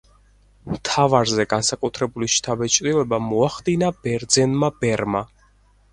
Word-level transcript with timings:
მთავარზე 0.75 1.43
განსაკუთრებული 1.51 2.31
შთაბეჭდილება 2.37 3.21
მოახდინა 3.27 3.93
ბერძენმა 4.07 4.73
ბერმა. 4.83 5.23